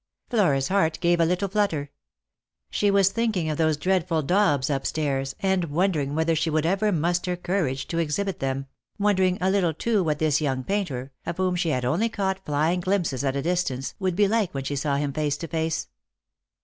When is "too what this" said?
9.75-10.41